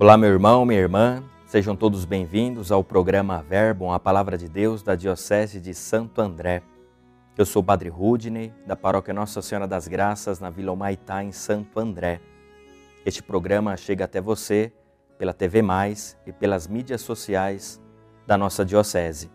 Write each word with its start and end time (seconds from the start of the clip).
Olá, 0.00 0.16
meu 0.16 0.30
irmão, 0.30 0.64
minha 0.64 0.78
irmã, 0.78 1.24
sejam 1.44 1.74
todos 1.74 2.04
bem-vindos 2.04 2.70
ao 2.70 2.84
programa 2.84 3.42
Verbo, 3.42 3.90
a 3.90 3.98
Palavra 3.98 4.38
de 4.38 4.48
Deus 4.48 4.80
da 4.80 4.94
Diocese 4.94 5.60
de 5.60 5.74
Santo 5.74 6.20
André. 6.20 6.62
Eu 7.36 7.44
sou 7.44 7.62
o 7.62 7.64
Padre 7.64 7.88
Rudney, 7.88 8.54
da 8.64 8.76
Paróquia 8.76 9.12
Nossa 9.12 9.42
Senhora 9.42 9.66
das 9.66 9.88
Graças, 9.88 10.38
na 10.38 10.50
Vila 10.50 10.70
Humaitá, 10.70 11.24
em 11.24 11.32
Santo 11.32 11.80
André. 11.80 12.20
Este 13.04 13.20
programa 13.24 13.76
chega 13.76 14.04
até 14.04 14.20
você 14.20 14.72
pela 15.18 15.34
TV 15.34 15.62
Mais 15.62 16.16
e 16.24 16.32
pelas 16.32 16.68
mídias 16.68 17.00
sociais 17.00 17.82
da 18.24 18.38
nossa 18.38 18.64
Diocese. 18.64 19.28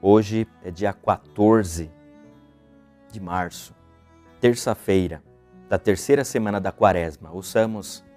Hoje 0.00 0.48
é 0.64 0.70
dia 0.70 0.94
14 0.94 1.90
de 3.12 3.20
março, 3.20 3.74
terça-feira 4.40 5.22
da 5.68 5.76
terceira 5.78 6.24
semana 6.24 6.58
da 6.58 6.72
Quaresma. 6.72 7.30
Ouçamos 7.30 8.07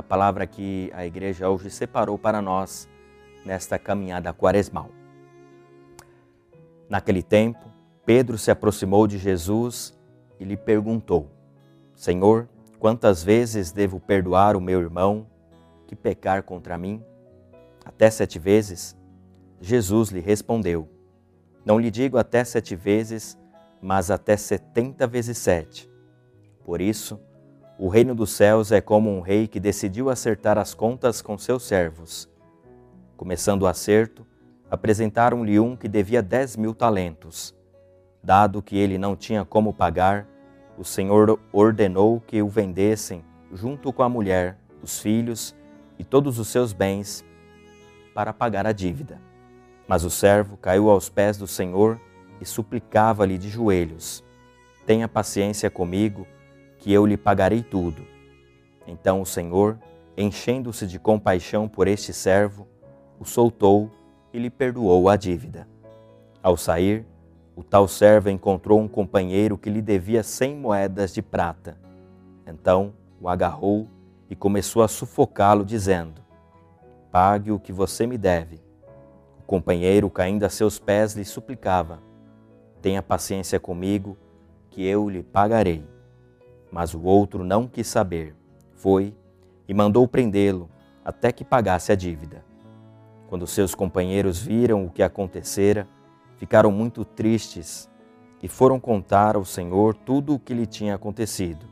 a 0.00 0.02
palavra 0.02 0.46
que 0.46 0.90
a 0.94 1.04
igreja 1.04 1.50
hoje 1.50 1.70
separou 1.70 2.18
para 2.18 2.40
nós 2.40 2.88
nesta 3.44 3.78
caminhada 3.78 4.32
quaresmal. 4.32 4.90
Naquele 6.88 7.22
tempo, 7.22 7.70
Pedro 8.06 8.38
se 8.38 8.50
aproximou 8.50 9.06
de 9.06 9.18
Jesus 9.18 9.94
e 10.40 10.44
lhe 10.44 10.56
perguntou: 10.56 11.30
Senhor, 11.94 12.48
quantas 12.78 13.22
vezes 13.22 13.72
devo 13.72 14.00
perdoar 14.00 14.56
o 14.56 14.60
meu 14.60 14.80
irmão 14.80 15.26
que 15.86 15.94
pecar 15.94 16.42
contra 16.44 16.78
mim? 16.78 17.04
Até 17.84 18.10
sete 18.10 18.38
vezes? 18.38 18.96
Jesus 19.60 20.08
lhe 20.08 20.20
respondeu: 20.20 20.88
Não 21.62 21.78
lhe 21.78 21.90
digo 21.90 22.16
até 22.16 22.42
sete 22.42 22.74
vezes, 22.74 23.38
mas 23.82 24.10
até 24.10 24.34
setenta 24.34 25.06
vezes 25.06 25.36
sete. 25.36 25.90
Por 26.64 26.80
isso, 26.80 27.20
o 27.82 27.88
reino 27.88 28.14
dos 28.14 28.32
céus 28.32 28.70
é 28.72 28.80
como 28.82 29.08
um 29.10 29.22
rei 29.22 29.48
que 29.48 29.58
decidiu 29.58 30.10
acertar 30.10 30.58
as 30.58 30.74
contas 30.74 31.22
com 31.22 31.38
seus 31.38 31.62
servos. 31.62 32.28
Começando 33.16 33.62
o 33.62 33.66
acerto, 33.66 34.26
apresentaram-lhe 34.70 35.58
um 35.58 35.74
que 35.74 35.88
devia 35.88 36.20
dez 36.20 36.58
mil 36.58 36.74
talentos. 36.74 37.56
Dado 38.22 38.60
que 38.60 38.76
ele 38.76 38.98
não 38.98 39.16
tinha 39.16 39.46
como 39.46 39.72
pagar, 39.72 40.28
o 40.76 40.84
Senhor 40.84 41.40
ordenou 41.50 42.20
que 42.20 42.42
o 42.42 42.48
vendessem, 42.48 43.24
junto 43.50 43.94
com 43.94 44.02
a 44.02 44.10
mulher, 44.10 44.58
os 44.82 45.00
filhos 45.00 45.56
e 45.98 46.04
todos 46.04 46.38
os 46.38 46.48
seus 46.48 46.74
bens, 46.74 47.24
para 48.14 48.34
pagar 48.34 48.66
a 48.66 48.72
dívida. 48.72 49.18
Mas 49.88 50.04
o 50.04 50.10
servo 50.10 50.58
caiu 50.58 50.90
aos 50.90 51.08
pés 51.08 51.38
do 51.38 51.46
Senhor 51.46 51.98
e 52.42 52.44
suplicava-lhe 52.44 53.38
de 53.38 53.48
joelhos: 53.48 54.22
Tenha 54.84 55.08
paciência 55.08 55.70
comigo 55.70 56.26
que 56.80 56.92
eu 56.92 57.06
lhe 57.06 57.16
pagarei 57.16 57.62
tudo. 57.62 58.02
Então 58.86 59.20
o 59.20 59.26
Senhor, 59.26 59.78
enchendo-se 60.16 60.86
de 60.86 60.98
compaixão 60.98 61.68
por 61.68 61.86
este 61.86 62.12
servo, 62.12 62.66
o 63.18 63.24
soltou 63.24 63.90
e 64.32 64.38
lhe 64.38 64.50
perdoou 64.50 65.08
a 65.08 65.14
dívida. 65.14 65.68
Ao 66.42 66.56
sair, 66.56 67.06
o 67.54 67.62
tal 67.62 67.86
servo 67.86 68.30
encontrou 68.30 68.80
um 68.80 68.88
companheiro 68.88 69.58
que 69.58 69.68
lhe 69.68 69.82
devia 69.82 70.22
cem 70.22 70.56
moedas 70.56 71.12
de 71.12 71.20
prata. 71.20 71.76
Então 72.46 72.94
o 73.20 73.28
agarrou 73.28 73.86
e 74.30 74.34
começou 74.34 74.82
a 74.82 74.88
sufocá-lo, 74.88 75.64
dizendo: 75.64 76.22
Pague 77.12 77.50
o 77.52 77.58
que 77.58 77.72
você 77.72 78.06
me 78.06 78.16
deve. 78.16 78.60
O 79.40 79.42
companheiro, 79.46 80.08
caindo 80.08 80.44
a 80.44 80.48
seus 80.48 80.78
pés, 80.78 81.14
lhe 81.14 81.24
suplicava: 81.24 82.00
Tenha 82.80 83.02
paciência 83.02 83.60
comigo, 83.60 84.16
que 84.70 84.82
eu 84.86 85.10
lhe 85.10 85.22
pagarei. 85.22 85.84
Mas 86.70 86.94
o 86.94 87.02
outro 87.02 87.44
não 87.44 87.66
quis 87.66 87.86
saber, 87.86 88.34
foi 88.74 89.14
e 89.68 89.74
mandou 89.74 90.06
prendê-lo 90.06 90.68
até 91.04 91.32
que 91.32 91.44
pagasse 91.44 91.92
a 91.92 91.94
dívida. 91.94 92.44
Quando 93.28 93.46
seus 93.46 93.74
companheiros 93.74 94.40
viram 94.40 94.84
o 94.84 94.90
que 94.90 95.02
acontecera, 95.02 95.86
ficaram 96.36 96.70
muito 96.70 97.04
tristes 97.04 97.88
e 98.42 98.48
foram 98.48 98.80
contar 98.80 99.36
ao 99.36 99.44
Senhor 99.44 99.94
tudo 99.94 100.34
o 100.34 100.38
que 100.38 100.54
lhe 100.54 100.66
tinha 100.66 100.94
acontecido. 100.94 101.66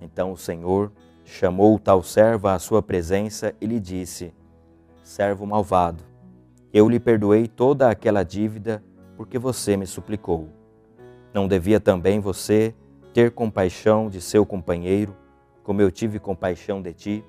Então 0.00 0.32
o 0.32 0.36
Senhor 0.36 0.90
chamou 1.24 1.74
o 1.74 1.78
tal 1.78 2.02
servo 2.02 2.48
à 2.48 2.58
sua 2.58 2.82
presença 2.82 3.54
e 3.60 3.66
lhe 3.66 3.78
disse: 3.78 4.32
Servo 5.02 5.46
malvado, 5.46 6.02
eu 6.72 6.88
lhe 6.88 6.98
perdoei 6.98 7.46
toda 7.46 7.88
aquela 7.88 8.22
dívida 8.22 8.82
porque 9.16 9.38
você 9.38 9.76
me 9.76 9.86
suplicou. 9.86 10.48
Não 11.32 11.46
devia 11.46 11.78
também 11.78 12.20
você 12.20 12.74
ter 13.14 13.30
compaixão 13.30 14.10
de 14.10 14.20
seu 14.20 14.44
companheiro, 14.44 15.16
como 15.62 15.80
eu 15.80 15.88
tive 15.88 16.18
compaixão 16.18 16.82
de 16.82 16.92
ti, 16.92 17.24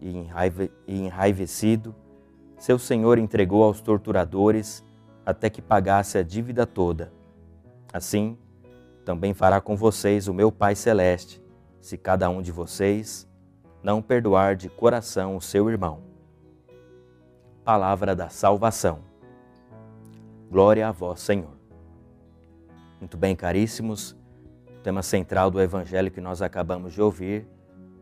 e, 0.00 0.08
enraive, 0.08 0.72
e 0.86 1.02
enraivecido, 1.02 1.94
seu 2.58 2.78
senhor 2.78 3.18
entregou 3.18 3.62
aos 3.62 3.82
torturadores 3.82 4.82
até 5.24 5.50
que 5.50 5.60
pagasse 5.60 6.16
a 6.16 6.22
dívida 6.22 6.66
toda. 6.66 7.12
Assim, 7.92 8.38
também 9.04 9.34
fará 9.34 9.60
com 9.60 9.76
vocês 9.76 10.28
o 10.28 10.34
meu 10.34 10.50
Pai 10.50 10.74
Celeste, 10.74 11.42
se 11.78 11.98
cada 11.98 12.30
um 12.30 12.40
de 12.40 12.50
vocês 12.50 13.28
não 13.82 14.00
perdoar 14.00 14.56
de 14.56 14.70
coração 14.70 15.36
o 15.36 15.42
seu 15.42 15.68
irmão. 15.68 16.00
Palavra 17.62 18.16
da 18.16 18.30
salvação. 18.30 19.00
Glória 20.50 20.88
a 20.88 20.90
vós, 20.90 21.20
Senhor. 21.20 21.52
Muito 22.98 23.18
bem, 23.18 23.36
caríssimos 23.36 24.16
tema 24.84 25.02
central 25.02 25.50
do 25.50 25.62
evangelho 25.62 26.10
que 26.10 26.20
nós 26.20 26.42
acabamos 26.42 26.92
de 26.92 27.00
ouvir 27.00 27.48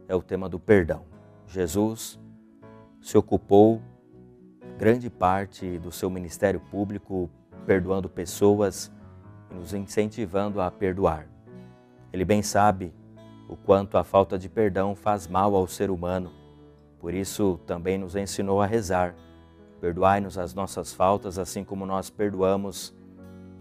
é 0.09 0.17
o 0.17 0.21
tema 0.21 0.49
do 0.49 0.59
perdão. 0.59 1.05
Jesus 1.47 2.19
se 3.01 3.17
ocupou 3.17 3.81
grande 4.77 5.09
parte 5.09 5.79
do 5.79 5.93
seu 5.93 6.11
ministério 6.11 6.59
público 6.59 7.31
perdoando 7.65 8.09
pessoas 8.09 8.91
e 9.49 9.55
nos 9.55 9.73
incentivando 9.73 10.61
a 10.61 10.73
perdoar. 10.73 11.29
Ele 12.13 12.25
bem 12.25 12.43
sabe 12.43 12.93
o 13.49 13.57
quanto 13.57 13.97
a 13.97 14.03
falta 14.03 14.37
de 14.37 14.49
perdão 14.49 14.97
faz 14.97 15.29
mal 15.29 15.55
ao 15.55 15.69
ser 15.69 15.89
humano. 15.89 16.33
Por 16.99 17.15
isso 17.15 17.61
também 17.65 17.97
nos 17.97 18.17
ensinou 18.17 18.61
a 18.61 18.67
rezar. 18.67 19.15
Perdoai-nos 19.81 20.37
as 20.37 20.53
nossas 20.53 20.93
faltas, 20.93 21.39
assim 21.39 21.63
como 21.63 21.87
nós 21.87 22.11
perdoamos 22.11 22.93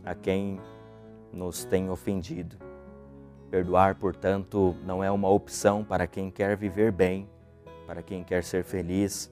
a 0.03 0.15
quem 0.15 0.59
nos 1.31 1.63
tem 1.63 1.87
ofendido. 1.87 2.70
Perdoar, 3.51 3.95
portanto, 3.95 4.77
não 4.85 5.03
é 5.03 5.11
uma 5.11 5.27
opção 5.27 5.83
para 5.83 6.07
quem 6.07 6.31
quer 6.31 6.55
viver 6.55 6.89
bem, 6.89 7.29
para 7.85 8.01
quem 8.01 8.23
quer 8.23 8.45
ser 8.45 8.63
feliz, 8.63 9.29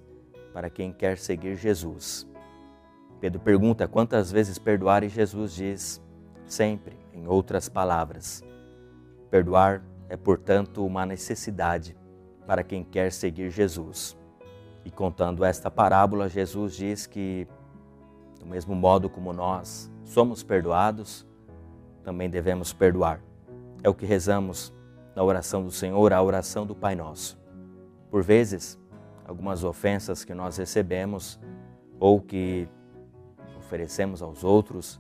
para 0.54 0.70
quem 0.70 0.92
quer 0.92 1.18
seguir 1.18 1.56
Jesus. 1.56 2.28
Pedro 3.22 3.40
pergunta 3.40 3.88
quantas 3.88 4.30
vezes 4.30 4.60
perdoar 4.60 5.06
e 5.06 5.08
Jesus 5.08 5.54
diz 5.54 6.02
sempre, 6.46 6.98
em 7.14 7.28
outras 7.28 7.70
palavras. 7.70 8.44
Perdoar 9.32 9.82
é, 10.10 10.18
portanto, 10.18 10.86
uma 10.86 11.06
necessidade 11.06 11.96
para 12.46 12.62
quem 12.62 12.84
quer 12.84 13.14
seguir 13.14 13.50
Jesus. 13.50 14.18
E 14.84 14.92
contando 14.92 15.46
esta 15.46 15.72
parábola, 15.72 16.28
Jesus 16.28 16.76
diz 16.76 17.08
que, 17.08 17.48
do 18.38 18.46
mesmo 18.46 18.76
modo 18.76 19.10
como 19.10 19.32
nós 19.32 19.90
somos 20.04 20.44
perdoados, 20.44 21.26
também 22.04 22.30
devemos 22.30 22.74
perdoar. 22.74 23.29
É 23.84 23.90
o 23.90 23.94
que 23.94 24.06
rezamos 24.06 24.74
na 25.16 25.24
oração 25.24 25.64
do 25.64 25.72
Senhor, 25.72 26.12
a 26.12 26.22
oração 26.22 26.66
do 26.66 26.76
Pai 26.76 26.96
Nosso. 26.96 27.40
Por 28.12 28.24
vezes, 28.24 28.80
algumas 29.26 29.64
ofensas 29.64 30.26
que 30.26 30.34
nós 30.34 30.58
recebemos 30.58 31.40
ou 32.00 32.20
que 32.20 32.68
oferecemos 33.58 34.22
aos 34.22 34.44
outros 34.44 35.00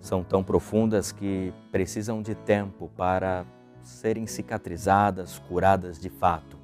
são 0.00 0.22
tão 0.22 0.42
profundas 0.42 1.10
que 1.10 1.52
precisam 1.72 2.22
de 2.22 2.34
tempo 2.34 2.90
para 2.96 3.44
serem 3.82 4.26
cicatrizadas, 4.26 5.38
curadas 5.38 5.98
de 5.98 6.08
fato. 6.08 6.56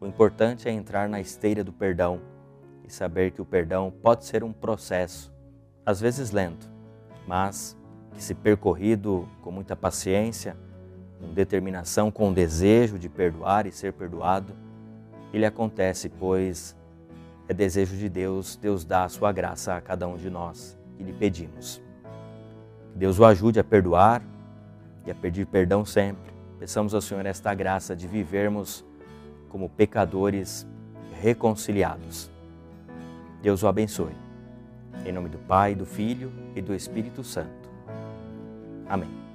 O 0.00 0.06
importante 0.06 0.68
é 0.68 0.72
entrar 0.72 1.08
na 1.08 1.20
esteira 1.20 1.64
do 1.64 1.72
perdão 1.72 2.20
e 2.84 2.92
saber 2.92 3.30
que 3.30 3.40
o 3.40 3.44
perdão 3.44 3.92
pode 4.02 4.24
ser 4.24 4.44
um 4.44 4.52
processo, 4.52 5.32
às 5.86 6.00
vezes 6.00 6.30
lento, 6.30 6.70
mas 7.26 7.76
que, 8.14 8.22
se 8.22 8.34
percorrido 8.34 9.28
com 9.42 9.50
muita 9.50 9.74
paciência, 9.74 10.56
com 11.20 11.32
determinação, 11.32 12.10
com 12.10 12.32
desejo 12.32 12.98
de 12.98 13.08
perdoar 13.08 13.66
e 13.66 13.72
ser 13.72 13.92
perdoado, 13.92 14.52
ele 15.32 15.44
acontece, 15.44 16.08
pois 16.08 16.76
é 17.48 17.52
desejo 17.52 17.96
de 17.96 18.08
Deus, 18.08 18.56
Deus 18.56 18.84
dá 18.84 19.04
a 19.04 19.08
sua 19.08 19.32
graça 19.32 19.76
a 19.76 19.80
cada 19.80 20.06
um 20.08 20.16
de 20.16 20.30
nós 20.30 20.78
e 20.98 21.02
lhe 21.02 21.12
pedimos. 21.12 21.82
Que 22.92 22.98
Deus 22.98 23.18
o 23.18 23.24
ajude 23.24 23.58
a 23.58 23.64
perdoar 23.64 24.22
e 25.04 25.10
a 25.10 25.14
pedir 25.14 25.46
perdão 25.46 25.84
sempre. 25.84 26.32
Peçamos 26.58 26.94
ao 26.94 27.00
Senhor 27.00 27.26
esta 27.26 27.52
graça 27.52 27.94
de 27.94 28.06
vivermos 28.06 28.84
como 29.48 29.68
pecadores 29.68 30.66
reconciliados. 31.20 32.30
Deus 33.42 33.62
o 33.62 33.68
abençoe. 33.68 34.16
Em 35.04 35.12
nome 35.12 35.28
do 35.28 35.38
Pai, 35.38 35.74
do 35.74 35.84
Filho 35.84 36.32
e 36.56 36.62
do 36.62 36.74
Espírito 36.74 37.22
Santo. 37.22 37.73
Amén. 38.88 39.33